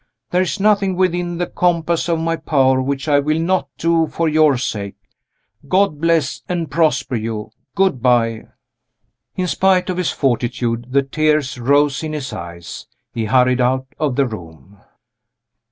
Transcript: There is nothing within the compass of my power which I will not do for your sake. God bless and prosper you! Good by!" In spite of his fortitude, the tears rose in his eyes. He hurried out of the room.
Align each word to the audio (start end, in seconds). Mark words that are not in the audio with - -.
There 0.31 0.41
is 0.41 0.59
nothing 0.59 0.95
within 0.95 1.37
the 1.37 1.45
compass 1.45 2.09
of 2.09 2.19
my 2.19 2.35
power 2.35 2.81
which 2.81 3.07
I 3.07 3.19
will 3.19 3.37
not 3.39 3.67
do 3.77 4.07
for 4.07 4.27
your 4.27 4.57
sake. 4.57 4.95
God 5.67 6.01
bless 6.01 6.41
and 6.49 6.71
prosper 6.71 7.15
you! 7.15 7.51
Good 7.75 8.01
by!" 8.01 8.45
In 9.35 9.45
spite 9.47 9.91
of 9.91 9.97
his 9.97 10.09
fortitude, 10.09 10.87
the 10.89 11.03
tears 11.03 11.59
rose 11.59 12.01
in 12.01 12.13
his 12.13 12.33
eyes. 12.33 12.87
He 13.13 13.25
hurried 13.25 13.61
out 13.61 13.85
of 13.99 14.15
the 14.15 14.25
room. 14.25 14.79